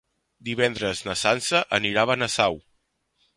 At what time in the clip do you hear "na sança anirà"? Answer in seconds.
1.07-2.07